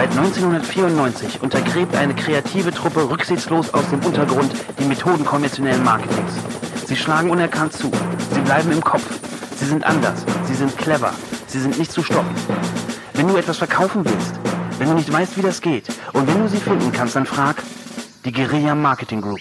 [0.00, 6.32] Seit 1994 untergräbt eine kreative Truppe rücksichtslos aus dem Untergrund die Methoden konventionellen Marketings.
[6.86, 7.90] Sie schlagen unerkannt zu.
[8.32, 9.04] Sie bleiben im Kopf.
[9.56, 10.24] Sie sind anders.
[10.46, 11.12] Sie sind clever.
[11.48, 12.34] Sie sind nicht zu stoppen.
[13.12, 14.40] Wenn du etwas verkaufen willst,
[14.78, 17.62] wenn du nicht weißt, wie das geht und wenn du sie finden kannst, dann frag
[18.24, 19.40] die Guerilla Marketing Group.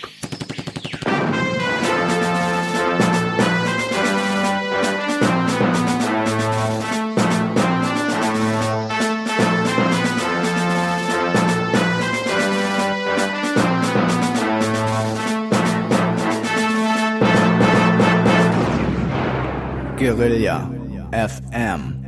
[19.99, 20.71] Guerilla
[21.11, 22.05] FM.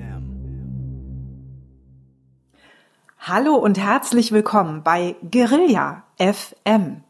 [3.19, 7.03] Hallo und herzlich willkommen bei Guerilla FM.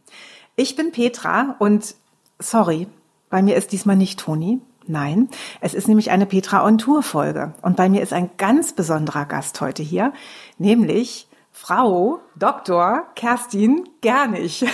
[0.55, 1.93] Ich bin Petra und
[2.39, 2.87] sorry,
[3.29, 4.59] bei mir ist diesmal nicht Toni.
[4.87, 8.73] Nein, es ist nämlich eine Petra on Tour Folge und bei mir ist ein ganz
[8.73, 10.13] besonderer Gast heute hier,
[10.57, 11.27] nämlich
[11.71, 13.05] Frau Dr.
[13.15, 14.65] Kerstin Gernig.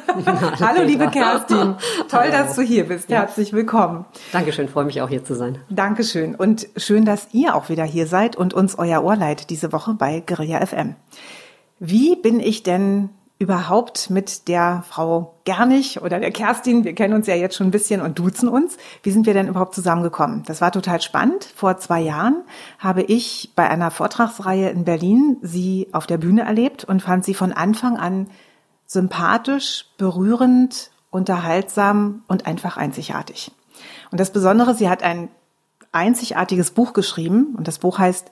[0.60, 1.74] Hallo, liebe Kerstin.
[2.08, 3.10] Toll, dass du hier bist.
[3.10, 3.18] Ja.
[3.18, 4.06] Herzlich willkommen.
[4.32, 5.58] Dankeschön, freue mich auch hier zu sein.
[5.68, 9.70] Dankeschön und schön, dass ihr auch wieder hier seid und uns euer Ohr leiht diese
[9.70, 10.96] Woche bei Guerilla FM.
[11.78, 17.26] Wie bin ich denn überhaupt mit der Frau Gernig oder der Kerstin, wir kennen uns
[17.26, 18.78] ja jetzt schon ein bisschen und duzen uns.
[19.02, 20.42] Wie sind wir denn überhaupt zusammengekommen?
[20.46, 21.44] Das war total spannend.
[21.54, 22.44] Vor zwei Jahren
[22.78, 27.34] habe ich bei einer Vortragsreihe in Berlin sie auf der Bühne erlebt und fand sie
[27.34, 28.30] von Anfang an
[28.86, 33.50] sympathisch, berührend, unterhaltsam und einfach einzigartig.
[34.10, 35.28] Und das Besondere, sie hat ein
[35.92, 38.30] einzigartiges Buch geschrieben und das Buch heißt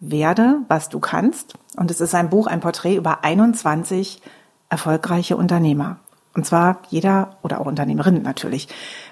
[0.00, 1.54] Werde, was du kannst.
[1.76, 4.20] Und es ist ein Buch, ein Porträt über 21
[4.68, 5.98] erfolgreiche Unternehmer.
[6.34, 8.68] Und zwar jeder oder auch Unternehmerinnen natürlich.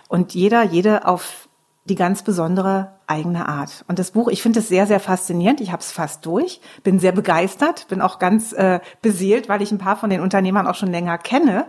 [0.09, 1.49] Und jeder, jede auf
[1.87, 3.85] die ganz besondere eigene Art.
[3.89, 5.61] Und das Buch, ich finde es sehr, sehr faszinierend.
[5.61, 9.71] Ich habe es fast durch, bin sehr begeistert, bin auch ganz äh, beseelt, weil ich
[9.71, 11.67] ein paar von den Unternehmern auch schon länger kenne.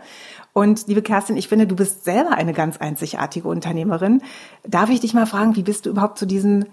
[0.54, 4.22] Und liebe Kerstin, ich finde, du bist selber eine ganz einzigartige Unternehmerin.
[4.66, 6.66] Darf ich dich mal fragen, wie bist du überhaupt zu diesem,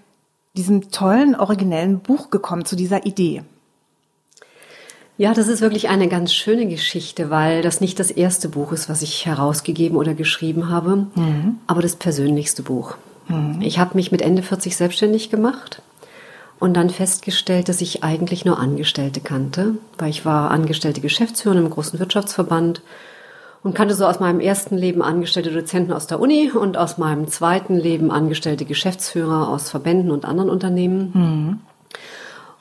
[0.55, 3.43] diesem tollen, originellen Buch gekommen, zu dieser Idee?
[5.17, 8.89] Ja, das ist wirklich eine ganz schöne Geschichte, weil das nicht das erste Buch ist,
[8.89, 11.57] was ich herausgegeben oder geschrieben habe, mhm.
[11.67, 12.95] aber das persönlichste Buch.
[13.27, 13.61] Mhm.
[13.61, 15.81] Ich habe mich mit Ende 40 selbstständig gemacht
[16.59, 21.69] und dann festgestellt, dass ich eigentlich nur Angestellte kannte, weil ich war angestellte Geschäftsführerin im
[21.69, 22.81] großen Wirtschaftsverband
[23.61, 27.27] und kannte so aus meinem ersten Leben angestellte Dozenten aus der Uni und aus meinem
[27.27, 31.11] zweiten Leben angestellte Geschäftsführer aus Verbänden und anderen Unternehmen.
[31.13, 31.59] Mhm.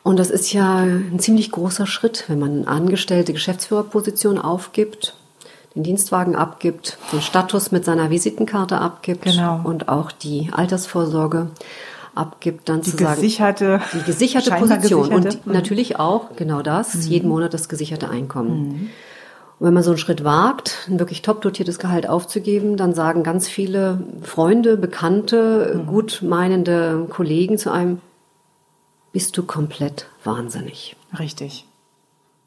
[0.03, 5.15] Und das ist ja ein ziemlich großer Schritt, wenn man eine angestellte Geschäftsführerposition aufgibt,
[5.75, 9.61] den Dienstwagen abgibt, den Status mit seiner Visitenkarte abgibt genau.
[9.63, 11.51] und auch die Altersvorsorge
[12.15, 15.39] abgibt, dann die zu gesicherte, sagen, die gesicherte Position gesicherte.
[15.39, 15.53] und mhm.
[15.53, 17.01] natürlich auch genau das, mhm.
[17.03, 18.69] jeden Monat das gesicherte Einkommen.
[18.69, 18.91] Mhm.
[19.59, 23.23] Und wenn man so einen Schritt wagt, ein wirklich top dotiertes Gehalt aufzugeben, dann sagen
[23.23, 25.87] ganz viele Freunde, Bekannte, mhm.
[25.87, 28.01] gut meinende Kollegen zu einem,
[29.13, 30.97] bist du komplett wahnsinnig.
[31.19, 31.67] Richtig.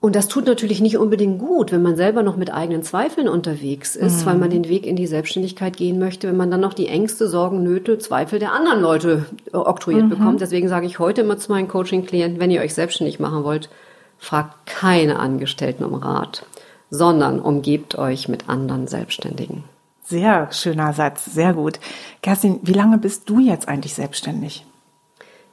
[0.05, 3.95] Und das tut natürlich nicht unbedingt gut, wenn man selber noch mit eigenen Zweifeln unterwegs
[3.95, 4.25] ist, mhm.
[4.27, 7.27] weil man den Weg in die Selbstständigkeit gehen möchte, wenn man dann noch die Ängste,
[7.27, 10.09] Sorgen, Nöte, Zweifel der anderen Leute äh, oktroyiert mhm.
[10.09, 10.41] bekommt.
[10.41, 13.69] Deswegen sage ich heute immer zu meinen Coaching-Klienten, wenn ihr euch selbstständig machen wollt,
[14.19, 16.45] fragt keine Angestellten um Rat,
[16.91, 19.63] sondern umgebt euch mit anderen Selbstständigen.
[20.03, 21.79] Sehr schöner Satz, sehr gut.
[22.21, 24.65] Kerstin, wie lange bist du jetzt eigentlich selbstständig?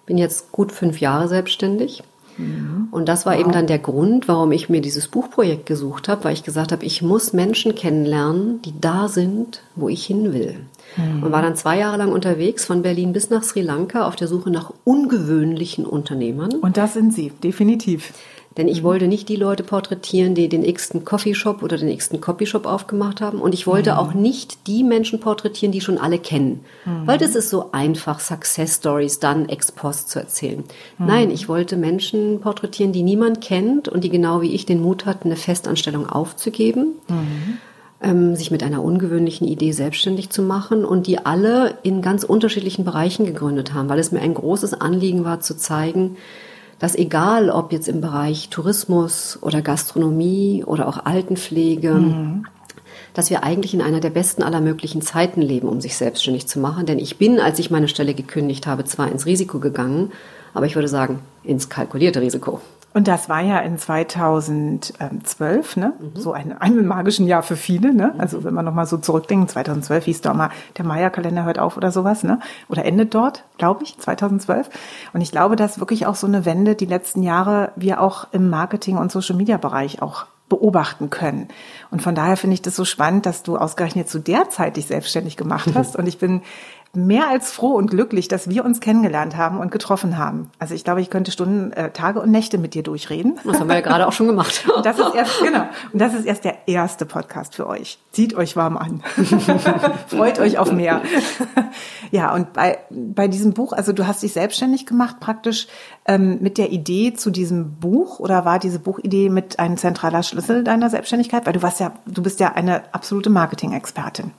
[0.06, 2.02] Bin jetzt gut fünf Jahre selbstständig.
[2.38, 2.88] Mhm.
[2.90, 3.40] Und das war wow.
[3.40, 6.84] eben dann der Grund, warum ich mir dieses Buchprojekt gesucht habe, weil ich gesagt habe,
[6.84, 10.56] ich muss Menschen kennenlernen, die da sind, wo ich hin will.
[10.96, 11.22] Mhm.
[11.22, 14.28] Und war dann zwei Jahre lang unterwegs, von Berlin bis nach Sri Lanka, auf der
[14.28, 16.54] Suche nach ungewöhnlichen Unternehmern.
[16.54, 18.12] Und das sind Sie, definitiv.
[18.56, 18.86] Denn ich mhm.
[18.86, 23.40] wollte nicht die Leute porträtieren, die den x-ten Coffeeshop oder den x-ten Copyshop aufgemacht haben.
[23.40, 23.98] Und ich wollte mhm.
[23.98, 26.64] auch nicht die Menschen porträtieren, die schon alle kennen.
[26.84, 27.06] Mhm.
[27.06, 30.64] Weil das ist so einfach, Success Stories dann ex post zu erzählen.
[30.98, 31.06] Mhm.
[31.06, 35.06] Nein, ich wollte Menschen porträtieren, die niemand kennt und die genau wie ich den Mut
[35.06, 36.92] hatten, eine Festanstellung aufzugeben.
[37.08, 37.58] Mhm.
[38.04, 42.84] Ähm, sich mit einer ungewöhnlichen Idee selbstständig zu machen und die alle in ganz unterschiedlichen
[42.84, 46.16] Bereichen gegründet haben, weil es mir ein großes Anliegen war zu zeigen,
[46.82, 52.46] dass egal ob jetzt im Bereich Tourismus oder Gastronomie oder auch Altenpflege, mhm.
[53.14, 56.58] dass wir eigentlich in einer der besten aller möglichen Zeiten leben, um sich selbstständig zu
[56.58, 56.84] machen.
[56.84, 60.10] Denn ich bin, als ich meine Stelle gekündigt habe, zwar ins Risiko gegangen,
[60.54, 62.60] aber ich würde sagen, ins kalkulierte Risiko.
[62.94, 65.94] Und das war ja in 2012, ne?
[65.98, 66.20] Mhm.
[66.20, 68.14] So ein, ein magischen Jahr für viele, ne?
[68.18, 71.90] Also wenn man nochmal so zurückdenkt, 2012 hieß doch mal, der Maya-Kalender hört auf oder
[71.90, 72.38] sowas, ne?
[72.68, 74.68] Oder endet dort, glaube ich, 2012.
[75.12, 78.50] Und ich glaube, dass wirklich auch so eine Wende die letzten Jahre wir auch im
[78.50, 81.48] Marketing- und Social-Media-Bereich auch beobachten können.
[81.90, 84.86] Und von daher finde ich das so spannend, dass du ausgerechnet zu der Zeit dich
[84.86, 85.96] selbstständig gemacht hast.
[85.96, 86.42] Und ich bin
[86.94, 90.50] mehr als froh und glücklich, dass wir uns kennengelernt haben und getroffen haben.
[90.58, 93.38] Also ich glaube, ich könnte Stunden, äh, Tage und Nächte mit dir durchreden.
[93.44, 94.68] Das haben wir ja gerade auch schon gemacht.
[94.76, 95.66] Und das ist erst, genau.
[95.92, 97.98] Und das ist erst der erste Podcast für euch.
[98.10, 99.02] Zieht euch warm an.
[100.08, 101.02] Freut euch auf mehr.
[102.10, 105.68] ja, und bei, bei diesem Buch, also du hast dich selbstständig gemacht praktisch
[106.06, 110.64] ähm, mit der Idee zu diesem Buch oder war diese Buchidee mit ein zentraler Schlüssel
[110.64, 111.46] deiner Selbstständigkeit?
[111.46, 114.32] Weil du warst ja, du bist ja eine absolute Marketing-Expertin.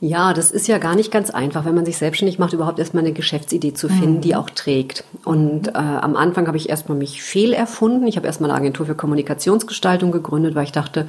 [0.00, 3.04] Ja, das ist ja gar nicht ganz einfach, wenn man sich selbstständig macht, überhaupt erstmal
[3.04, 4.20] eine Geschäftsidee zu finden, mhm.
[4.20, 5.04] die auch trägt.
[5.24, 8.06] Und äh, am Anfang habe ich erstmal mich fehl erfunden.
[8.06, 11.08] Ich habe erstmal eine Agentur für Kommunikationsgestaltung gegründet, weil ich dachte,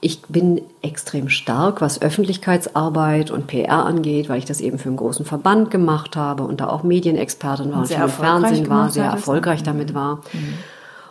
[0.00, 4.96] ich bin extrem stark, was Öffentlichkeitsarbeit und PR angeht, weil ich das eben für einen
[4.96, 8.90] großen Verband gemacht habe und da auch Medienexpertin war und, und viel im Fernsehen war,
[8.90, 10.16] sehr erfolgreich damit war.
[10.32, 10.54] Mhm.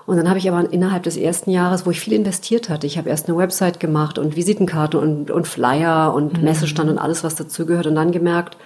[0.08, 2.98] Und dann habe ich aber innerhalb des ersten Jahres, wo ich viel investiert hatte, ich
[2.98, 6.46] habe erst eine Website gemacht und Visitenkarte und, und Flyer und mhm.
[6.46, 8.58] Messestand und alles, was dazugehört und dann gemerkt,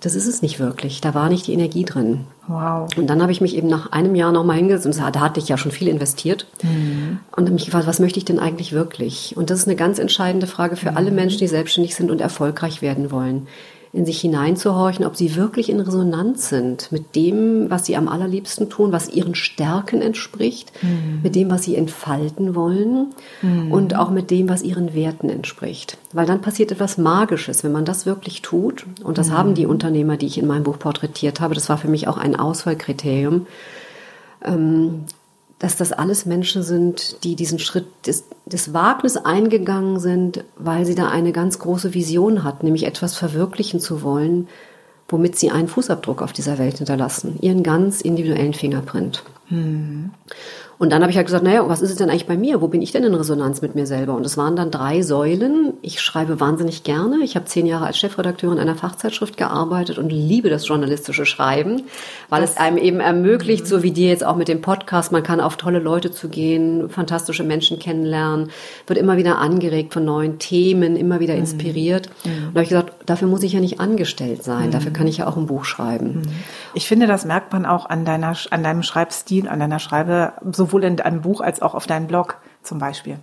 [0.00, 1.00] das ist es nicht wirklich.
[1.00, 2.26] Da war nicht die Energie drin.
[2.48, 2.88] Wow.
[2.96, 5.48] Und dann habe ich mich eben nach einem Jahr nochmal hingesetzt und da hatte ich
[5.48, 7.20] ja schon viel investiert mhm.
[7.36, 9.36] und habe mich gefragt, was möchte ich denn eigentlich wirklich?
[9.36, 10.96] Und das ist eine ganz entscheidende Frage für mhm.
[10.96, 13.46] alle Menschen, die selbstständig sind und erfolgreich werden wollen
[13.92, 18.70] in sich hineinzuhorchen, ob sie wirklich in Resonanz sind mit dem, was sie am allerliebsten
[18.70, 21.20] tun, was ihren Stärken entspricht, mhm.
[21.24, 23.08] mit dem, was sie entfalten wollen
[23.42, 23.72] mhm.
[23.72, 25.98] und auch mit dem, was ihren Werten entspricht.
[26.12, 28.86] Weil dann passiert etwas Magisches, wenn man das wirklich tut.
[29.02, 29.32] Und das mhm.
[29.32, 31.54] haben die Unternehmer, die ich in meinem Buch porträtiert habe.
[31.54, 33.46] Das war für mich auch ein Auswahlkriterium.
[34.44, 35.04] Ähm,
[35.60, 40.94] dass das alles Menschen sind, die diesen Schritt des, des Wagnis eingegangen sind, weil sie
[40.94, 44.48] da eine ganz große Vision hat, nämlich etwas verwirklichen zu wollen,
[45.06, 49.22] womit sie einen Fußabdruck auf dieser Welt hinterlassen, ihren ganz individuellen Fingerprint.
[49.50, 50.10] Mhm.
[50.80, 52.62] Und dann habe ich halt gesagt, naja, was ist es denn eigentlich bei mir?
[52.62, 54.14] Wo bin ich denn in Resonanz mit mir selber?
[54.14, 55.74] Und es waren dann drei Säulen.
[55.82, 57.18] Ich schreibe wahnsinnig gerne.
[57.22, 61.82] Ich habe zehn Jahre als Chefredakteurin einer Fachzeitschrift gearbeitet und liebe das journalistische Schreiben,
[62.30, 65.22] weil das es einem eben ermöglicht, so wie dir jetzt auch mit dem Podcast, man
[65.22, 68.48] kann auf tolle Leute zugehen, fantastische Menschen kennenlernen,
[68.86, 71.40] wird immer wieder angeregt von neuen Themen, immer wieder mhm.
[71.40, 72.08] inspiriert.
[72.24, 72.30] Mhm.
[72.30, 74.70] Und da habe ich gesagt, dafür muss ich ja nicht angestellt sein, mhm.
[74.70, 76.20] dafür kann ich ja auch ein Buch schreiben.
[76.20, 76.22] Mhm.
[76.72, 80.84] Ich finde, das merkt man auch an deiner, an deinem Schreibstil, an deiner Schreibe, sowohl
[80.84, 83.18] in einem Buch als auch auf deinem Blog zum Beispiel.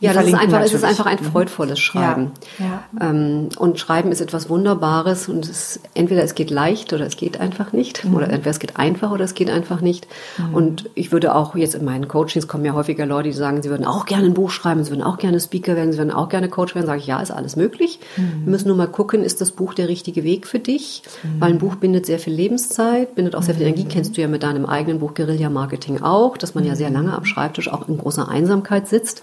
[0.00, 1.26] Ja, das ist einfach, es ist einfach ein mhm.
[1.26, 2.32] freudvolles Schreiben.
[2.58, 2.64] Ja,
[3.00, 3.10] ja.
[3.10, 7.40] Ähm, und Schreiben ist etwas Wunderbares und es, entweder es geht leicht oder es geht
[7.40, 8.04] einfach nicht.
[8.04, 8.14] Mhm.
[8.14, 10.06] Oder entweder es geht einfach oder es geht einfach nicht.
[10.38, 10.54] Mhm.
[10.54, 13.70] Und ich würde auch jetzt in meinen Coachings kommen ja häufiger Leute, die sagen, sie
[13.70, 16.28] würden auch gerne ein Buch schreiben, sie würden auch gerne Speaker werden, sie würden auch
[16.28, 16.86] gerne Coach werden.
[16.86, 18.00] Sage ich, ja, ist alles möglich.
[18.16, 18.44] Mhm.
[18.44, 21.02] Wir müssen nur mal gucken, ist das Buch der richtige Weg für dich?
[21.22, 21.40] Mhm.
[21.40, 23.84] Weil ein Buch bindet sehr viel Lebenszeit, bindet auch sehr viel Energie.
[23.84, 27.16] Kennst du ja mit deinem eigenen Buch Guerilla Marketing auch, dass man ja sehr lange
[27.16, 29.22] am Schreibtisch auch in großer Einsamkeit sitzt.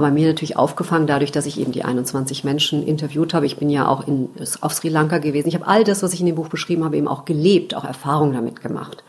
[0.00, 3.46] War bei mir natürlich aufgefangen, dadurch, dass ich eben die 21 Menschen interviewt habe.
[3.46, 4.30] Ich bin ja auch in,
[4.60, 5.48] auf Sri Lanka gewesen.
[5.48, 7.84] Ich habe all das, was ich in dem Buch beschrieben habe, eben auch gelebt, auch
[7.84, 9.02] Erfahrungen damit gemacht.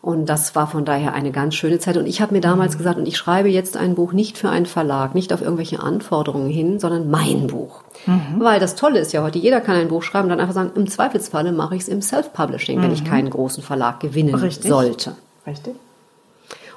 [0.00, 1.96] Und das war von daher eine ganz schöne Zeit.
[1.96, 2.78] Und ich habe mir damals mhm.
[2.78, 6.48] gesagt, und ich schreibe jetzt ein Buch nicht für einen Verlag, nicht auf irgendwelche Anforderungen
[6.48, 7.82] hin, sondern mein Buch.
[8.06, 8.36] Mhm.
[8.38, 10.70] Weil das Tolle ist ja heute, jeder kann ein Buch schreiben und dann einfach sagen,
[10.76, 12.82] im Zweifelsfalle mache ich es im Self-Publishing, mhm.
[12.84, 13.08] wenn ich mhm.
[13.08, 14.70] keinen großen Verlag gewinnen Richtig.
[14.70, 15.16] sollte.
[15.46, 15.74] Richtig.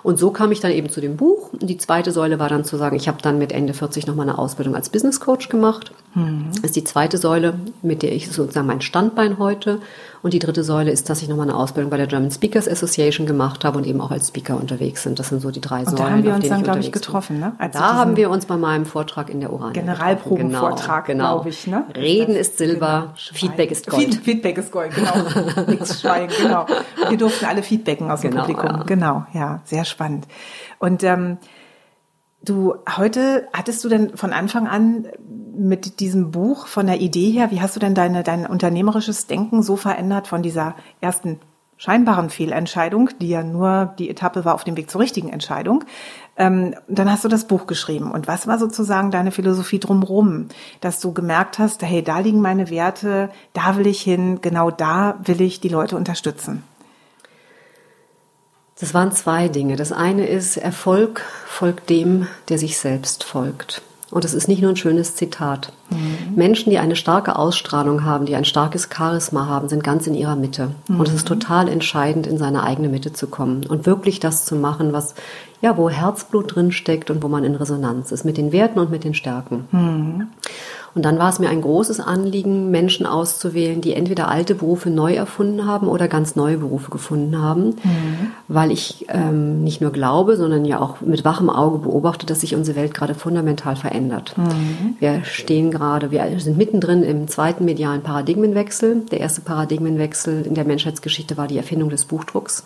[0.03, 1.53] Und so kam ich dann eben zu dem Buch.
[1.53, 4.27] Und die zweite Säule war dann zu sagen, ich habe dann mit Ende 40 nochmal
[4.27, 5.91] eine Ausbildung als Business Coach gemacht.
[6.15, 6.47] Mhm.
[6.55, 9.79] Das ist die zweite Säule, mit der ich sozusagen mein Standbein heute.
[10.23, 13.25] Und die dritte Säule ist, dass ich nochmal eine Ausbildung bei der German Speakers Association
[13.25, 15.17] gemacht habe und eben auch als Speaker unterwegs sind.
[15.17, 15.97] Das sind so die drei und Säulen.
[15.97, 17.53] Da haben wir uns dann, glaube ich, getroffen, ne?
[17.57, 19.73] Als da haben wir uns bei meinem Vortrag in der Uran.
[19.73, 21.35] Generalprobenvortrag, genau, genau.
[21.35, 21.85] glaube ich, ne?
[21.95, 23.37] Reden ist Silber, genau.
[23.39, 24.15] Feedback ist Gold.
[24.15, 25.65] Feedback ist Gold, genau.
[25.67, 26.67] Nichts schweigen, genau.
[27.09, 28.77] Wir durften alle feedbacken aus dem genau, Publikum.
[28.77, 28.83] Ja.
[28.83, 30.27] Genau, ja, sehr spannend.
[30.77, 31.37] Und ähm,
[32.43, 35.07] Du, heute hattest du denn von Anfang an
[35.55, 39.61] mit diesem Buch von der Idee her, wie hast du denn deine, dein unternehmerisches Denken
[39.61, 41.39] so verändert von dieser ersten
[41.77, 45.83] scheinbaren Fehlentscheidung, die ja nur die Etappe war auf dem Weg zur richtigen Entscheidung.
[46.35, 48.11] Ähm, dann hast du das Buch geschrieben.
[48.11, 50.47] Und was war sozusagen deine Philosophie drumherum,
[50.79, 55.19] dass du gemerkt hast, hey, da liegen meine Werte, da will ich hin, genau da
[55.23, 56.63] will ich die Leute unterstützen?
[58.81, 59.75] Das waren zwei Dinge.
[59.75, 63.81] Das eine ist, Erfolg folgt dem, der sich selbst folgt.
[64.09, 65.71] Und es ist nicht nur ein schönes Zitat.
[65.89, 66.35] Mhm.
[66.35, 70.35] Menschen, die eine starke Ausstrahlung haben, die ein starkes Charisma haben, sind ganz in ihrer
[70.35, 70.71] Mitte.
[70.87, 70.99] Mhm.
[70.99, 74.55] Und es ist total entscheidend, in seine eigene Mitte zu kommen und wirklich das zu
[74.55, 75.15] machen, was
[75.61, 78.89] ja, wo Herzblut drin steckt und wo man in Resonanz ist mit den Werten und
[78.89, 79.67] mit den Stärken.
[79.71, 80.27] Mhm.
[80.93, 85.13] Und dann war es mir ein großes Anliegen, Menschen auszuwählen, die entweder alte Berufe neu
[85.13, 88.31] erfunden haben oder ganz neue Berufe gefunden haben, mhm.
[88.47, 92.55] weil ich ähm, nicht nur glaube, sondern ja auch mit wachem Auge beobachte, dass sich
[92.55, 94.37] unsere Welt gerade fundamental verändert.
[94.37, 94.95] Mhm.
[94.99, 99.03] Wir stehen gerade, wir sind mittendrin im zweiten medialen Paradigmenwechsel.
[99.11, 102.65] Der erste Paradigmenwechsel in der Menschheitsgeschichte war die Erfindung des Buchdrucks.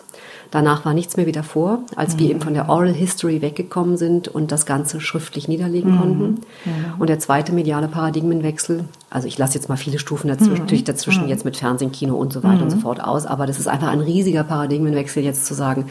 [0.56, 2.20] Danach war nichts mehr wieder vor, als mhm.
[2.20, 6.00] wir eben von der Oral History weggekommen sind und das Ganze schriftlich niederlegen mhm.
[6.00, 6.24] konnten.
[6.24, 6.94] Mhm.
[6.98, 10.94] Und der zweite mediale Paradigmenwechsel, also ich lasse jetzt mal viele Stufen dazwischen, natürlich mhm.
[10.94, 11.30] dazwischen mhm.
[11.30, 13.90] jetzt mit Fernsehen, Kino und so weiter und so fort aus, aber das ist einfach
[13.90, 15.88] ein riesiger Paradigmenwechsel jetzt zu sagen,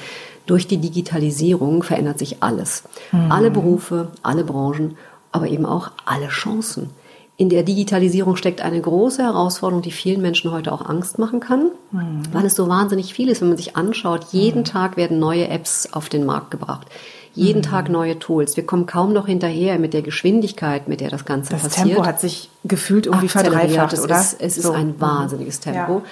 [0.47, 2.85] durch die Digitalisierung verändert sich alles.
[3.29, 4.97] Alle Berufe, alle Branchen,
[5.31, 6.89] aber eben auch alle Chancen
[7.37, 11.71] in der Digitalisierung steckt eine große Herausforderung, die vielen Menschen heute auch Angst machen kann,
[11.91, 12.23] mhm.
[12.33, 14.27] weil es so wahnsinnig viel ist, wenn man sich anschaut.
[14.31, 14.65] Jeden mhm.
[14.65, 16.87] Tag werden neue Apps auf den Markt gebracht.
[17.35, 17.65] Jeden mhm.
[17.65, 18.57] Tag neue Tools.
[18.57, 21.87] Wir kommen kaum noch hinterher mit der Geschwindigkeit, mit der das Ganze das passiert.
[21.87, 24.15] Das Tempo hat sich gefühlt irgendwie verdreifacht, oder?
[24.15, 24.73] Es ist, es so.
[24.73, 25.95] ist ein wahnsinniges Tempo.
[25.95, 26.03] Ja.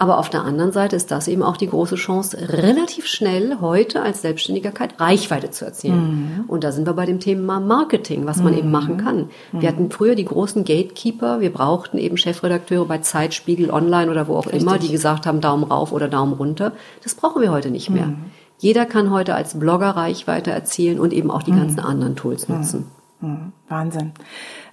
[0.00, 4.00] Aber auf der anderen Seite ist das eben auch die große Chance, relativ schnell heute
[4.00, 6.38] als Selbstständigkeit Reichweite zu erzielen.
[6.38, 6.44] Mhm.
[6.48, 8.58] Und da sind wir bei dem Thema Marketing, was man mhm.
[8.60, 9.28] eben machen kann.
[9.52, 11.40] Wir hatten früher die großen Gatekeeper.
[11.40, 14.62] Wir brauchten eben Chefredakteure bei Zeitspiegel Online oder wo auch Richtig.
[14.62, 16.72] immer, die gesagt haben, Daumen rauf oder Daumen runter.
[17.02, 18.06] Das brauchen wir heute nicht mehr.
[18.06, 18.24] Mhm.
[18.56, 21.86] Jeder kann heute als Blogger Reichweite erzielen und eben auch die ganzen mhm.
[21.86, 22.56] anderen Tools mhm.
[22.56, 22.86] nutzen.
[23.20, 23.52] Mhm.
[23.68, 24.12] Wahnsinn.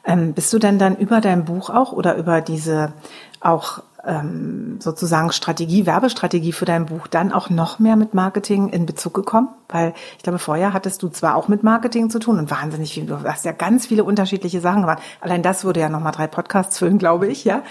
[0.06, 2.94] Ähm, bist du denn dann über dein Buch auch oder über diese
[3.42, 8.86] auch ähm, sozusagen Strategie, Werbestrategie für dein Buch dann auch noch mehr mit Marketing in
[8.86, 9.50] Bezug gekommen?
[9.68, 13.06] Weil ich glaube, vorher hattest du zwar auch mit Marketing zu tun und wahnsinnig viel,
[13.06, 15.00] du hast ja ganz viele unterschiedliche Sachen gemacht.
[15.20, 17.63] Allein das würde ja nochmal drei Podcasts füllen, glaube ich, ja.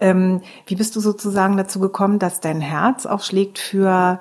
[0.00, 4.18] Ähm, wie bist du sozusagen dazu gekommen, dass dein Herz auch schlägt für,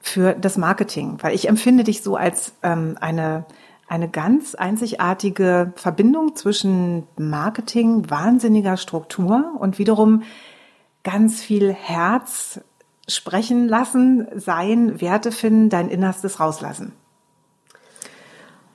[0.00, 1.18] für das Marketing?
[1.22, 3.44] Weil ich empfinde dich so als ähm, eine,
[3.92, 10.22] eine ganz einzigartige Verbindung zwischen Marketing, wahnsinniger Struktur und wiederum
[11.02, 12.60] ganz viel Herz
[13.06, 16.92] sprechen lassen, sein, Werte finden, dein Innerstes rauslassen.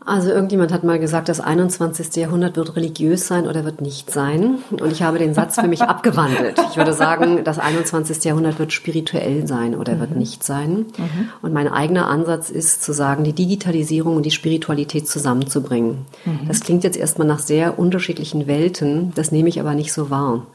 [0.07, 2.15] Also irgendjemand hat mal gesagt, das 21.
[2.15, 4.59] Jahrhundert wird religiös sein oder wird nicht sein.
[4.71, 6.57] Und ich habe den Satz für mich abgewandelt.
[6.71, 8.23] Ich würde sagen, das 21.
[8.23, 9.99] Jahrhundert wird spirituell sein oder mhm.
[9.99, 10.85] wird nicht sein.
[10.97, 11.29] Mhm.
[11.41, 16.05] Und mein eigener Ansatz ist zu sagen, die Digitalisierung und die Spiritualität zusammenzubringen.
[16.23, 16.47] Mhm.
[16.47, 20.47] Das klingt jetzt erstmal nach sehr unterschiedlichen Welten, das nehme ich aber nicht so wahr.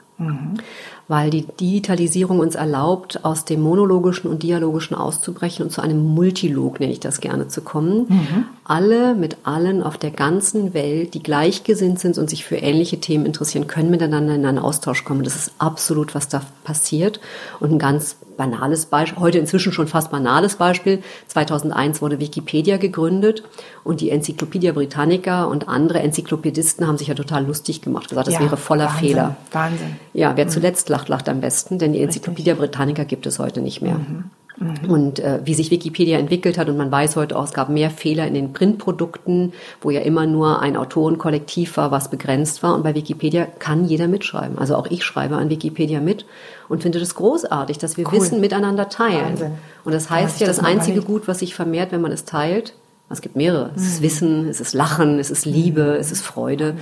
[1.08, 6.80] Weil die Digitalisierung uns erlaubt, aus dem monologischen und dialogischen auszubrechen und zu einem Multilog,
[6.80, 8.06] nenne ich das gerne, zu kommen.
[8.08, 8.44] Mhm.
[8.64, 13.26] Alle mit allen auf der ganzen Welt, die gleichgesinnt sind und sich für ähnliche Themen
[13.26, 15.24] interessieren, können miteinander in einen Austausch kommen.
[15.24, 17.20] Das ist absolut, was da passiert.
[17.60, 21.02] Und ein ganz banales Beispiel, heute inzwischen schon fast banales Beispiel.
[21.28, 23.44] 2001 wurde Wikipedia gegründet
[23.84, 28.34] und die Enzyklopädia Britannica und andere Enzyklopädisten haben sich ja total lustig gemacht, gesagt, das
[28.34, 29.36] ja, wäre voller Wahnsinn, Fehler.
[29.52, 29.96] Wahnsinn.
[30.12, 30.50] Ja, wer mhm.
[30.50, 33.94] zuletzt lacht, lacht am besten, denn die Enzyklopädia Britannica gibt es heute nicht mehr.
[33.94, 34.24] Mhm.
[34.58, 34.90] Mhm.
[34.90, 37.90] Und äh, wie sich Wikipedia entwickelt hat und man weiß heute auch, es gab mehr
[37.90, 42.74] Fehler in den Printprodukten, wo ja immer nur ein Autorenkollektiv war, was begrenzt war.
[42.74, 44.58] Und bei Wikipedia kann jeder mitschreiben.
[44.58, 46.26] Also auch ich schreibe an Wikipedia mit
[46.68, 48.20] und finde das großartig, dass wir cool.
[48.20, 49.32] Wissen miteinander teilen.
[49.32, 49.52] Wahnsinn.
[49.84, 52.74] Und das heißt ja, das, das einzige Gut, was sich vermehrt, wenn man es teilt,
[53.12, 53.70] es gibt mehrere.
[53.76, 54.04] Es ist mhm.
[54.04, 56.00] Wissen, es ist Lachen, es ist Liebe, mhm.
[56.00, 56.76] es ist Freude.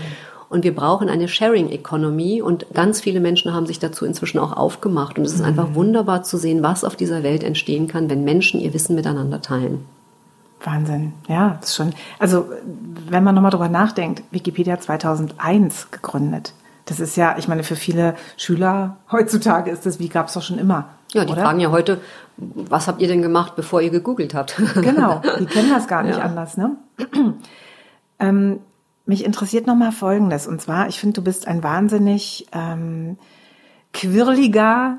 [0.51, 4.53] Und wir brauchen eine Sharing Economy und ganz viele Menschen haben sich dazu inzwischen auch
[4.53, 5.17] aufgemacht.
[5.17, 8.61] Und es ist einfach wunderbar zu sehen, was auf dieser Welt entstehen kann, wenn Menschen
[8.61, 9.87] ihr Wissen miteinander teilen.
[10.65, 11.95] Wahnsinn, ja, das ist schon.
[12.19, 12.51] Also,
[13.09, 16.53] wenn man nochmal drüber nachdenkt, Wikipedia 2001 gegründet.
[16.85, 20.43] Das ist ja, ich meine, für viele Schüler heutzutage ist das, wie gab es doch
[20.43, 20.89] schon immer.
[21.13, 21.43] Ja, die oder?
[21.43, 22.01] fragen ja heute,
[22.37, 24.61] was habt ihr denn gemacht, bevor ihr gegoogelt habt?
[24.75, 26.25] Genau, die kennen das gar nicht ja.
[26.25, 26.77] anders, ne?
[28.19, 28.59] ähm,
[29.07, 30.47] mich interessiert nochmal Folgendes.
[30.47, 33.19] Und zwar, ich finde, du bist ein wahnsinnig ähm,
[33.93, 34.99] quirliger,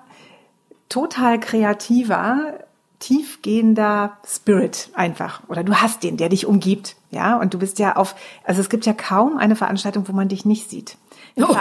[0.89, 2.59] total kreativer,
[2.99, 5.41] tiefgehender Spirit einfach.
[5.47, 6.95] Oder du hast den, der dich umgibt.
[7.09, 10.29] Ja, und du bist ja auf, also es gibt ja kaum eine Veranstaltung, wo man
[10.29, 10.97] dich nicht sieht.
[11.37, 11.55] Oh,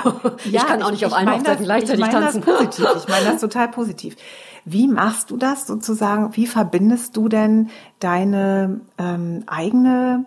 [0.45, 2.43] ich ja, kann auch nicht ich, auf allen Hochzeiten gleichzeitig ich mein tanzen.
[2.45, 2.87] Das positiv.
[2.97, 4.17] Ich meine das total positiv.
[4.65, 6.37] Wie machst du das sozusagen?
[6.37, 10.27] Wie verbindest du denn deine ähm, eigene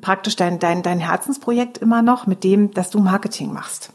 [0.00, 3.92] praktisch dein, dein, dein Herzensprojekt immer noch mit dem, dass du Marketing machst?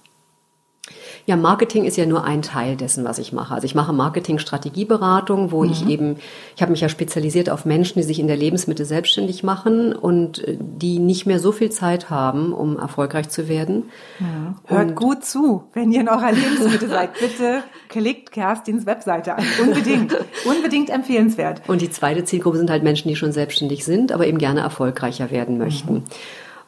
[1.27, 3.53] Ja, Marketing ist ja nur ein Teil dessen, was ich mache.
[3.53, 5.71] Also ich mache Marketing-Strategieberatung, wo mhm.
[5.71, 6.15] ich eben,
[6.55, 10.41] ich habe mich ja spezialisiert auf Menschen, die sich in der Lebensmittel selbstständig machen und
[10.47, 13.89] äh, die nicht mehr so viel Zeit haben, um erfolgreich zu werden.
[14.21, 14.55] Ja.
[14.67, 17.09] Hört gut zu, wenn ihr in eurer Lebensmittel seid.
[17.19, 19.43] Bitte klickt Kerstins Webseite an.
[19.61, 20.15] Unbedingt,
[20.45, 21.61] unbedingt empfehlenswert.
[21.67, 25.29] Und die zweite Zielgruppe sind halt Menschen, die schon selbstständig sind, aber eben gerne erfolgreicher
[25.29, 25.93] werden möchten.
[25.93, 26.03] Mhm.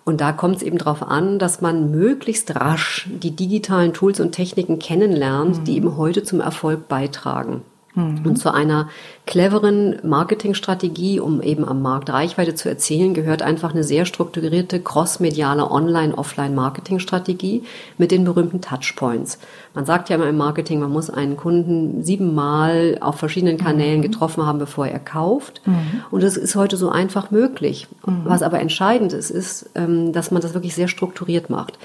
[0.09, 4.31] Und da kommt es eben darauf an, dass man möglichst rasch die digitalen Tools und
[4.31, 5.63] Techniken kennenlernt, mhm.
[5.65, 7.61] die eben heute zum Erfolg beitragen.
[7.99, 8.25] Mhm.
[8.25, 8.89] Und zu einer
[9.25, 15.69] cleveren Marketingstrategie, um eben am Markt Reichweite zu erzielen, gehört einfach eine sehr strukturierte crossmediale
[15.69, 17.63] Online-Offline-Marketingstrategie
[17.97, 19.39] mit den berühmten Touchpoints.
[19.73, 24.03] Man sagt ja immer im Marketing, man muss einen Kunden siebenmal auf verschiedenen Kanälen mhm.
[24.03, 25.61] getroffen haben, bevor er kauft.
[25.65, 26.03] Mhm.
[26.09, 27.87] Und das ist heute so einfach möglich.
[28.05, 28.21] Mhm.
[28.23, 31.77] Was aber entscheidend ist, ist, ähm, dass man das wirklich sehr strukturiert macht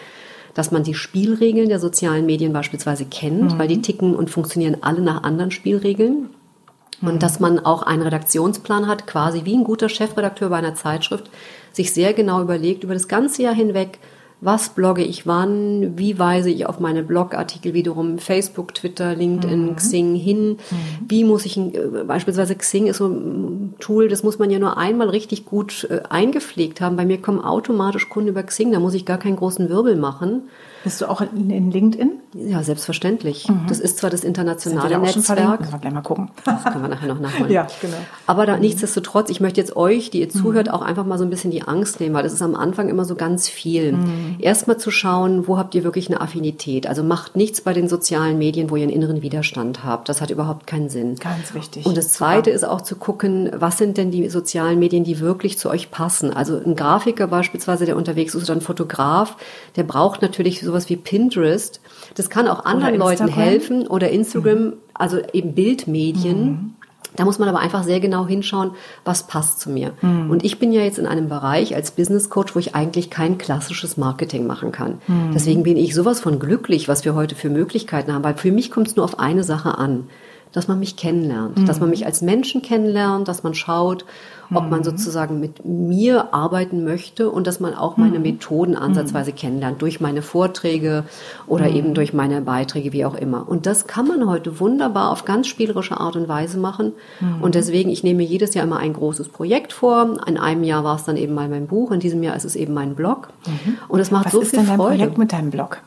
[0.55, 3.59] dass man die Spielregeln der sozialen Medien beispielsweise kennt, mhm.
[3.59, 6.31] weil die ticken und funktionieren alle nach anderen Spielregeln.
[7.03, 7.19] Und mhm.
[7.19, 11.29] dass man auch einen Redaktionsplan hat, quasi wie ein guter Chefredakteur bei einer Zeitschrift,
[11.73, 13.99] sich sehr genau überlegt über das ganze Jahr hinweg,
[14.45, 19.77] was blogge ich wann, wie weise ich auf meine Blogartikel wiederum Facebook, Twitter, LinkedIn, mhm.
[19.77, 20.57] Xing hin, mhm.
[21.09, 24.77] wie muss ich, äh, beispielsweise Xing ist so ein Tool, das muss man ja nur
[24.77, 26.97] einmal richtig gut äh, eingepflegt haben.
[26.97, 30.43] Bei mir kommen automatisch Kunden über Xing, da muss ich gar keinen großen Wirbel machen.
[30.85, 32.13] Bist du auch in, in LinkedIn?
[32.35, 33.49] Ja, selbstverständlich.
[33.49, 33.63] Mhm.
[33.69, 35.61] Das ist zwar das internationale Netzwerk.
[35.61, 36.31] Können wir gleich mal gucken.
[36.45, 37.51] Das können wir nachher noch nachholen.
[37.51, 37.97] ja, genau.
[38.27, 40.75] Aber da, nichtsdestotrotz, ich möchte jetzt euch, die ihr zuhört, mhm.
[40.75, 43.07] auch einfach mal so ein bisschen die Angst nehmen, weil das ist am Anfang immer
[43.07, 43.97] so ganz viel.
[44.37, 44.45] Mhm.
[44.45, 46.87] Erstmal zu schauen, wo habt ihr wirklich eine Affinität?
[46.87, 50.09] Also macht nichts bei den sozialen Medien, wo ihr einen inneren Widerstand habt.
[50.09, 51.17] Das hat überhaupt keinen Sinn.
[51.17, 51.87] Ganz wichtig.
[51.87, 52.57] Und das Zweite Super.
[52.57, 56.33] ist auch zu gucken, was sind denn die sozialen Medien, die wirklich zu euch passen?
[56.33, 59.37] Also ein Grafiker beispielsweise, der unterwegs ist, oder ein Fotograf,
[59.77, 61.81] der braucht natürlich sowas wie Pinterest.
[62.15, 64.73] Das kann auch anderen Leuten helfen oder Instagram, mhm.
[64.95, 66.45] also eben Bildmedien.
[66.45, 66.75] Mhm.
[67.17, 68.73] Da muss man aber einfach sehr genau hinschauen,
[69.05, 69.93] was passt zu mir.
[70.03, 70.31] Mhm.
[70.31, 73.39] Und ich bin ja jetzt in einem Bereich als Business Coach, wo ich eigentlich kein
[73.39, 74.99] klassisches Marketing machen kann.
[75.07, 75.31] Mhm.
[75.33, 78.71] Deswegen bin ich sowas von glücklich, was wir heute für Möglichkeiten haben, weil für mich
[78.71, 80.09] kommt es nur auf eine Sache an
[80.55, 81.67] dass man mich kennenlernt, mhm.
[81.67, 84.07] dass man mich als Menschen kennenlernt, dass man schaut,
[84.53, 84.85] ob man mhm.
[84.85, 88.23] sozusagen mit mir arbeiten möchte und dass man auch meine mhm.
[88.23, 89.37] Methoden ansatzweise mhm.
[89.37, 91.05] kennenlernt, durch meine Vorträge
[91.49, 93.49] oder eben durch meine Beiträge, wie auch immer.
[93.49, 96.93] Und das kann man heute wunderbar auf ganz spielerische Art und Weise machen.
[97.41, 100.17] Und deswegen, ich nehme jedes Jahr immer ein großes Projekt vor.
[100.27, 102.55] In einem Jahr war es dann eben mal mein Buch, in diesem Jahr ist es
[102.55, 103.31] eben mein Blog.
[103.89, 104.97] Und es macht Was so ist viel denn dein Freude.
[104.97, 105.81] Projekt mit deinem Blog?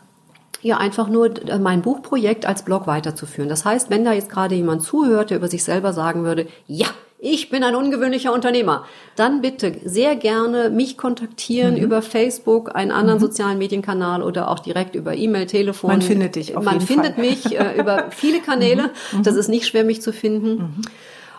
[0.61, 3.49] Ja einfach nur mein Buchprojekt als Blog weiterzuführen.
[3.49, 6.87] Das heißt, wenn da jetzt gerade jemand zuhört, der über sich selber sagen würde, ja,
[7.19, 11.81] ich bin ein ungewöhnlicher Unternehmer, dann bitte sehr gerne mich kontaktieren mhm.
[11.81, 13.21] über Facebook, einen anderen mhm.
[13.21, 15.89] sozialen Medienkanal oder auch direkt über E-Mail, Telefon.
[15.89, 17.25] Man findet dich auf Man findet Fall.
[17.25, 18.91] mich äh, über viele Kanäle.
[19.11, 19.23] Mhm.
[19.23, 20.83] Das ist nicht schwer, mich zu finden.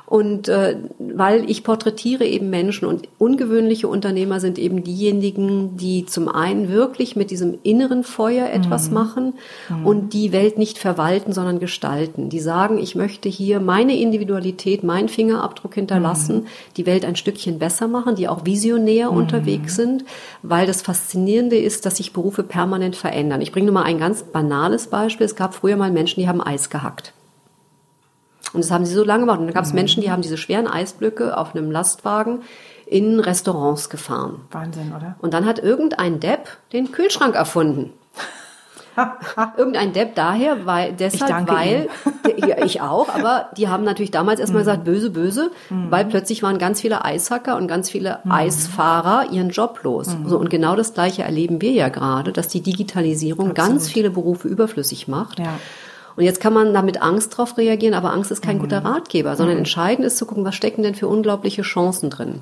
[0.09, 6.31] Und äh, weil ich porträtiere eben Menschen und ungewöhnliche Unternehmer sind eben diejenigen, die zum
[6.31, 8.94] einen wirklich mit diesem inneren Feuer etwas mhm.
[8.94, 9.35] machen
[9.68, 9.87] mhm.
[9.87, 12.31] und die Welt nicht verwalten, sondern gestalten.
[12.31, 16.47] Die sagen, ich möchte hier meine Individualität, meinen Fingerabdruck hinterlassen, mhm.
[16.79, 19.18] die Welt ein Stückchen besser machen, die auch visionär mhm.
[19.18, 20.07] unterwegs sind,
[20.42, 23.42] weil das Faszinierende ist, dass sich Berufe permanent verändern.
[23.42, 25.27] Ich bringe nur mal ein ganz banales Beispiel.
[25.27, 27.12] Es gab früher mal Menschen, die haben Eis gehackt.
[28.53, 29.41] Und das haben sie so lange gemacht.
[29.41, 29.77] Und dann gab es mhm.
[29.77, 32.41] Menschen, die haben diese schweren Eisblöcke auf einem Lastwagen
[32.87, 34.41] in Restaurants gefahren.
[34.51, 35.17] Wahnsinn, oder?
[35.21, 37.93] Und dann hat irgendein Depp den Kühlschrank erfunden.
[39.57, 41.89] irgendein Depp daher, weil deshalb, ich weil
[42.37, 44.67] ja, ich auch, aber die haben natürlich damals erstmal mhm.
[44.67, 45.91] gesagt böse böse, mhm.
[45.91, 48.33] weil plötzlich waren ganz viele Eishacker und ganz viele mhm.
[48.33, 50.09] Eisfahrer ihren Job los.
[50.09, 50.29] Mhm.
[50.29, 53.71] So und genau das gleiche erleben wir ja gerade, dass die Digitalisierung Absolut.
[53.71, 55.39] ganz viele Berufe überflüssig macht.
[55.39, 55.59] Ja.
[56.18, 58.62] Und jetzt kann man da mit Angst drauf reagieren, aber Angst ist kein mhm.
[58.62, 59.61] guter Ratgeber, sondern mhm.
[59.61, 62.40] entscheidend ist zu gucken, was stecken denn für unglaubliche Chancen drin.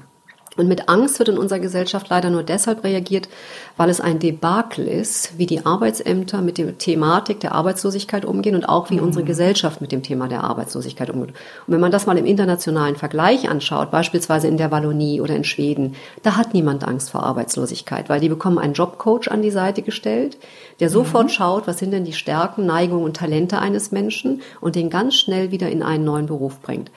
[0.57, 3.29] Und mit Angst wird in unserer Gesellschaft leider nur deshalb reagiert,
[3.77, 8.69] weil es ein Debakel ist, wie die Arbeitsämter mit der Thematik der Arbeitslosigkeit umgehen und
[8.69, 9.05] auch wie mhm.
[9.05, 11.35] unsere Gesellschaft mit dem Thema der Arbeitslosigkeit umgeht.
[11.67, 15.45] Und wenn man das mal im internationalen Vergleich anschaut, beispielsweise in der Wallonie oder in
[15.45, 19.83] Schweden, da hat niemand Angst vor Arbeitslosigkeit, weil die bekommen einen Jobcoach an die Seite
[19.83, 20.39] gestellt,
[20.81, 21.31] der sofort mhm.
[21.31, 25.51] schaut, was sind denn die Stärken, Neigungen und Talente eines Menschen und den ganz schnell
[25.51, 26.91] wieder in einen neuen Beruf bringt.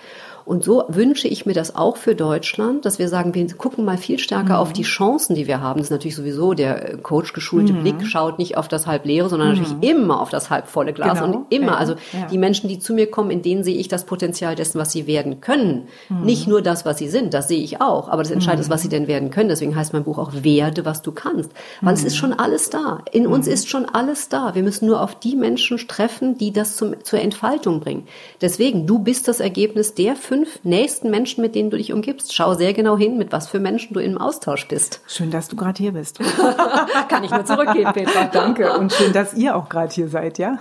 [0.49, 3.99] Und so wünsche ich mir das auch für Deutschland, dass wir sagen, wir gucken mal
[3.99, 4.59] viel stärker mhm.
[4.59, 5.77] auf die Chancen, die wir haben.
[5.77, 7.81] Das ist natürlich sowieso der Coach geschulte mhm.
[7.83, 9.83] Blick, schaut nicht auf das Halbleere, sondern natürlich mhm.
[9.83, 11.37] immer auf das halbvolle Glas genau.
[11.37, 11.73] und immer.
[11.73, 11.75] Ja.
[11.75, 12.25] Also ja.
[12.31, 15.05] die Menschen, die zu mir kommen, in denen sehe ich das Potenzial dessen, was sie
[15.05, 15.87] werden können.
[16.09, 16.21] Mhm.
[16.23, 18.09] Nicht nur das, was sie sind, das sehe ich auch.
[18.09, 19.49] Aber das Entscheidende ist, was sie denn werden können.
[19.49, 21.51] Deswegen heißt mein Buch auch Werde, was du kannst.
[21.81, 23.03] Weil es ist schon alles da.
[23.11, 24.55] In uns ist schon alles da.
[24.55, 28.07] Wir müssen nur auf die Menschen treffen, die das zum, zur Entfaltung bringen.
[28.41, 32.33] Deswegen, du bist das Ergebnis der fünf nächsten Menschen, mit denen du dich umgibst.
[32.33, 35.01] Schau sehr genau hin, mit was für Menschen du im Austausch bist.
[35.07, 36.19] Schön, dass du gerade hier bist.
[37.09, 38.25] Kann ich nur zurückgeben, Petra.
[38.25, 40.59] Danke und schön, dass ihr auch gerade hier seid, ja.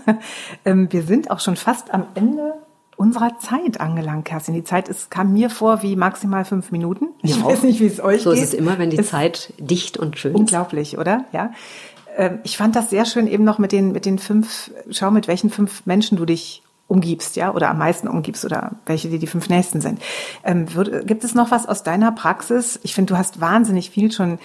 [0.64, 2.54] Ähm, wir sind auch schon fast am Ende
[2.96, 4.54] unserer Zeit angelangt, Kerstin.
[4.54, 7.08] Die Zeit ist, kam mir vor wie maximal fünf Minuten.
[7.22, 8.38] Ich ja, weiß nicht, wie es euch so geht.
[8.38, 10.98] So ist es immer, wenn die ist Zeit dicht und schön unglaublich, ist.
[10.98, 11.38] Unglaublich, oder?
[11.38, 11.52] Ja.
[12.16, 15.28] Ähm, ich fand das sehr schön eben noch mit den, mit den fünf, schau, mit
[15.28, 19.26] welchen fünf Menschen du dich umgibst, ja, oder am meisten umgibst oder welche dir die
[19.26, 20.00] fünf nächsten sind.
[20.42, 22.80] Ähm, wird, gibt es noch was aus deiner Praxis?
[22.82, 24.38] Ich finde, du hast wahnsinnig viel schon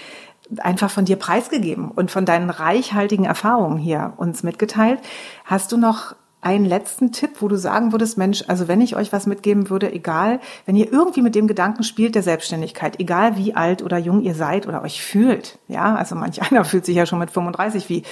[0.58, 5.00] einfach von dir preisgegeben und von deinen reichhaltigen Erfahrungen hier uns mitgeteilt.
[5.46, 9.14] Hast du noch einen letzten Tipp, wo du sagen würdest, Mensch, also wenn ich euch
[9.14, 13.56] was mitgeben würde, egal, wenn ihr irgendwie mit dem Gedanken spielt der Selbstständigkeit, egal wie
[13.56, 17.06] alt oder jung ihr seid oder euch fühlt, ja, also manch einer fühlt sich ja
[17.06, 18.04] schon mit 35 wie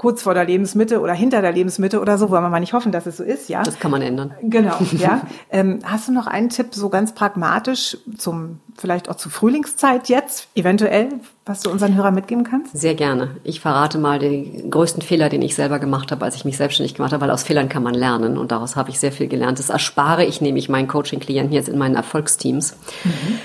[0.00, 2.90] kurz vor der Lebensmitte oder hinter der Lebensmitte oder so, wollen wir mal nicht hoffen,
[2.90, 3.62] dass es so ist, ja.
[3.62, 4.32] Das kann man ändern.
[4.40, 5.20] Genau, ja.
[5.50, 10.48] Ähm, hast du noch einen Tipp, so ganz pragmatisch zum, vielleicht auch zur Frühlingszeit jetzt,
[10.54, 11.10] eventuell,
[11.44, 12.74] was du unseren Hörern mitgeben kannst?
[12.74, 13.36] Sehr gerne.
[13.44, 16.94] Ich verrate mal den größten Fehler, den ich selber gemacht habe, als ich mich selbstständig
[16.94, 19.58] gemacht habe, weil aus Fehlern kann man lernen und daraus habe ich sehr viel gelernt.
[19.58, 22.74] Das erspare ich nämlich meinen Coaching-Klienten jetzt in meinen Erfolgsteams.
[23.04, 23.38] Mhm.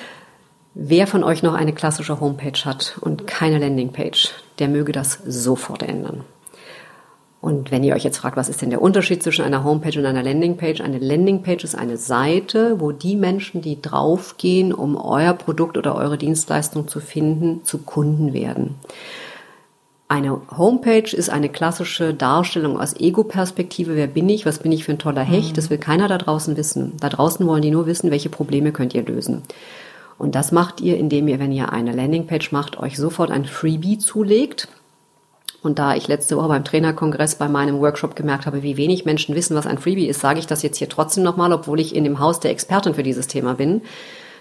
[0.73, 5.83] Wer von euch noch eine klassische Homepage hat und keine Landingpage, der möge das sofort
[5.83, 6.23] ändern.
[7.45, 10.07] Und wenn ihr euch jetzt fragt, was ist denn der Unterschied zwischen einer Homepage und
[10.07, 10.81] einer Landingpage?
[10.81, 16.17] Eine Landingpage ist eine Seite, wo die Menschen, die draufgehen, um euer Produkt oder eure
[16.17, 18.73] Dienstleistung zu finden, zu Kunden werden.
[20.07, 23.95] Eine Homepage ist eine klassische Darstellung aus Ego-Perspektive.
[23.95, 24.47] Wer bin ich?
[24.47, 25.51] Was bin ich für ein toller Hecht?
[25.51, 25.55] Mhm.
[25.55, 26.93] Das will keiner da draußen wissen.
[26.99, 29.43] Da draußen wollen die nur wissen, welche Probleme könnt ihr lösen.
[30.17, 33.99] Und das macht ihr, indem ihr, wenn ihr eine Landingpage macht, euch sofort ein Freebie
[33.99, 34.67] zulegt.
[35.65, 39.35] Und da ich letzte Woche beim Trainerkongress bei meinem Workshop gemerkt habe, wie wenig Menschen
[39.35, 42.03] wissen, was ein Freebie ist, sage ich das jetzt hier trotzdem nochmal, obwohl ich in
[42.03, 43.81] dem Haus der Expertin für dieses Thema bin.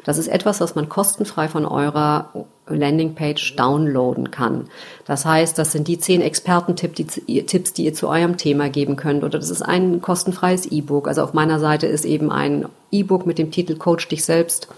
[0.04, 2.28] Das ist etwas, was man kostenfrei von eurer
[2.68, 4.68] Landingpage downloaden kann.
[5.06, 9.24] Das heißt, das sind die zehn Expertentipps, die ihr zu eurem Thema geben könnt.
[9.24, 11.08] Oder das ist ein kostenfreies E-Book.
[11.08, 14.68] Also auf meiner Seite ist eben ein E-Book mit dem Titel Coach dich selbst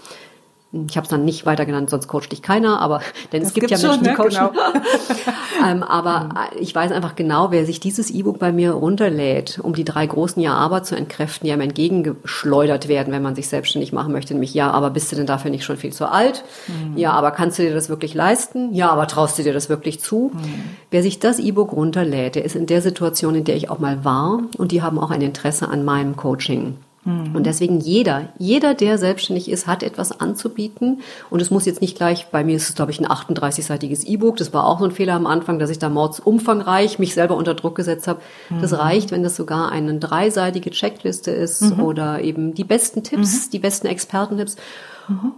[0.73, 3.01] ich habe es dann nicht weiter genannt, sonst coacht dich keiner, aber
[3.31, 4.15] denn es gibt ja Menschen, schon, die ne?
[4.15, 4.29] coachen.
[4.29, 4.51] Genau.
[5.65, 6.59] ähm, aber mhm.
[6.59, 10.41] ich weiß einfach genau, wer sich dieses E-Book bei mir runterlädt, um die drei großen
[10.41, 14.69] Ja-Aber zu entkräften, die einem entgegengeschleudert werden, wenn man sich selbstständig machen möchte, nämlich ja,
[14.71, 16.43] aber bist du denn dafür nicht schon viel zu alt?
[16.67, 16.97] Mhm.
[16.97, 18.73] Ja, aber kannst du dir das wirklich leisten?
[18.73, 20.31] Ja, aber traust du dir das wirklich zu?
[20.33, 20.63] Mhm.
[20.91, 24.03] Wer sich das E-Book runterlädt, der ist in der Situation, in der ich auch mal
[24.03, 26.75] war und die haben auch ein Interesse an meinem Coaching.
[27.07, 27.35] Mhm.
[27.35, 31.01] Und deswegen jeder, jeder, der selbstständig ist, hat etwas anzubieten.
[31.29, 34.35] Und es muss jetzt nicht gleich, bei mir ist es, glaube ich, ein 38-seitiges E-Book.
[34.35, 37.53] Das war auch so ein Fehler am Anfang, dass ich da mordsumfangreich mich selber unter
[37.53, 38.19] Druck gesetzt habe.
[38.49, 38.61] Mhm.
[38.61, 41.83] Das reicht, wenn das sogar eine dreiseitige Checkliste ist mhm.
[41.83, 43.51] oder eben die besten Tipps, mhm.
[43.51, 44.57] die besten Expertentipps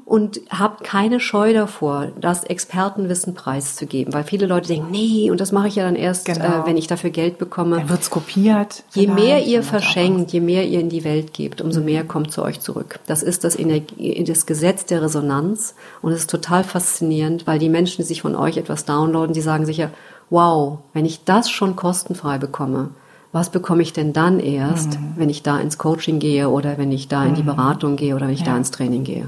[0.06, 5.52] und habt keine Scheu davor, das Expertenwissen preiszugeben, weil viele Leute denken, nee, und das
[5.52, 6.64] mache ich ja dann erst, äh, genau.
[6.64, 7.78] äh, wenn ich dafür Geld bekomme.
[7.78, 8.84] Dann wird's kopiert.
[8.94, 12.44] Je mehr ihr verschenkt, je mehr ihr in die Welt gebt, umso mehr kommt zu
[12.44, 13.00] euch zurück.
[13.06, 17.70] Das ist das, Energie, das Gesetz der Resonanz und es ist total faszinierend, weil die
[17.70, 19.92] Menschen, die sich von euch etwas downloaden, die sagen sich ja,
[20.30, 22.90] wow, wenn ich das schon kostenfrei bekomme,
[23.32, 25.14] was bekomme ich denn dann erst, mhm.
[25.16, 27.48] wenn ich da ins Coaching gehe oder wenn ich da in die mhm.
[27.48, 28.48] Beratung gehe oder wenn ich ja.
[28.48, 29.28] da ins Training gehe?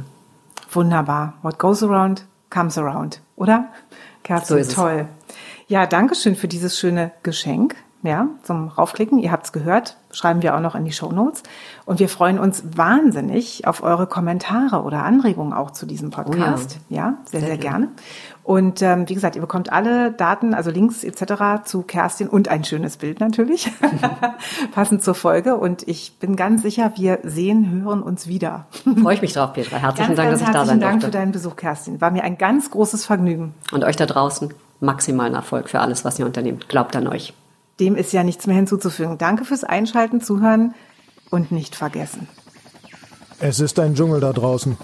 [0.71, 1.33] Wunderbar.
[1.41, 3.69] What goes around comes around, oder?
[4.23, 5.07] Kerstin, so toll.
[5.27, 5.35] Es.
[5.67, 7.75] Ja, danke schön für dieses schöne Geschenk.
[8.03, 9.19] Ja, zum Raufklicken.
[9.19, 11.43] Ihr habt's gehört, schreiben wir auch noch in die Show Notes.
[11.85, 16.79] Und wir freuen uns wahnsinnig auf eure Kommentare oder Anregungen auch zu diesem Podcast.
[16.79, 16.97] Oh ja.
[16.97, 17.89] ja, sehr, sehr, sehr gerne.
[18.43, 21.63] Und ähm, wie gesagt, ihr bekommt alle Daten, also Links etc.
[21.63, 23.71] zu Kerstin und ein schönes Bild natürlich,
[24.73, 25.57] passend zur Folge.
[25.57, 28.65] Und ich bin ganz sicher, wir sehen, hören uns wieder.
[29.01, 29.77] Freue ich mich drauf, Petra.
[29.77, 30.91] Herzlichen ganz, Dank, ganz dass ich da sein durfte.
[30.91, 32.01] Dank für deinen Besuch, Kerstin.
[32.01, 33.53] War mir ein ganz großes Vergnügen.
[33.71, 36.67] Und euch da draußen maximalen Erfolg für alles, was ihr unternehmt.
[36.67, 37.33] Glaubt an euch.
[37.79, 39.17] Dem ist ja nichts mehr hinzuzufügen.
[39.17, 40.73] Danke fürs Einschalten, Zuhören
[41.29, 42.27] und nicht vergessen.
[43.39, 44.77] Es ist ein Dschungel da draußen.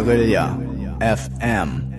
[0.00, 0.56] Guerilla
[1.00, 1.91] FM